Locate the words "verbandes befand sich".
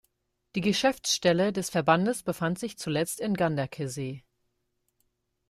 1.69-2.75